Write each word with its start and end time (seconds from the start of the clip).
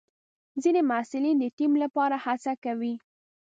ځینې 0.61 0.81
محصلین 0.89 1.35
د 1.39 1.45
ټیم 1.57 1.71
لپاره 1.83 2.15
هڅه 2.25 2.53
کوي. 2.63 2.93